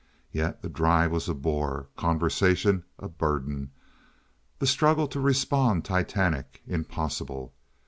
Yet 0.31 0.63
the 0.63 0.67
drive 0.67 1.11
was 1.11 1.29
a 1.29 1.35
bore, 1.35 1.87
conversation 1.95 2.85
a 2.97 3.07
burden, 3.07 3.69
the 4.57 4.65
struggle 4.65 5.07
to 5.07 5.19
respond 5.19 5.85
titanic, 5.85 6.63
impossible. 6.65 7.53